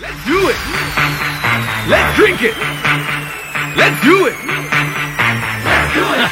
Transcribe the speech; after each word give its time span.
Let's 0.00 0.14
do 0.30 0.38
it. 0.46 0.54
Let's 1.90 2.14
drink 2.14 2.38
it. 2.38 2.54
Let's 3.74 3.98
do 4.06 4.30
it. 4.30 4.36
Let's 5.66 5.90
do 5.90 6.06
it. 6.14 6.22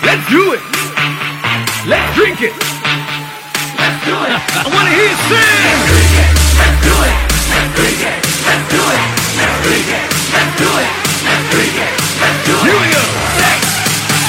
Let's 0.00 0.24
do 0.32 0.42
it. 0.56 0.62
Let's 1.84 2.08
drink 2.16 2.40
it. 2.40 2.56
Let's 3.76 4.00
do 4.00 4.16
it. 4.16 4.32
I 4.32 4.64
want 4.64 4.88
to 4.88 4.92
hear 4.96 5.12
you 5.12 5.18
sing. 5.28 5.60
Let's 5.60 5.92
drink 5.92 6.08
it. 6.24 6.32
Let's 6.56 6.80
do 6.88 6.96
it. 7.04 7.16
Let's 7.52 7.68
drink 7.76 8.00
it. 8.00 8.16
Let's 8.16 8.64
do 8.72 8.80
it. 8.80 9.04
Let's 9.36 9.60
drink 9.68 9.88
it. 9.92 10.08
Let's 10.32 10.52
do 10.56 10.72
it. 10.72 10.88
Let's 11.28 11.44
drink 11.52 11.76
it. 11.84 11.92
Let's 12.16 12.40
do 12.48 12.56
it. 12.56 12.64
Here 12.64 12.80
we 12.80 12.88
go. 12.96 13.04
Sex, 13.36 13.60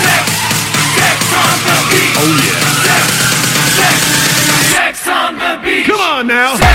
sex, 0.04 0.28
sex 0.92 1.16
on 1.40 1.56
the 1.72 1.80
beach. 1.88 2.20
Oh 2.20 2.36
yeah. 2.36 2.68
Sex, 2.84 3.04
sex, 3.80 3.96
sex 4.76 5.08
on 5.08 5.40
the 5.40 5.56
beach. 5.64 5.88
Come 5.88 6.04
on 6.04 6.28
now. 6.28 6.60
Sex. 6.60 6.69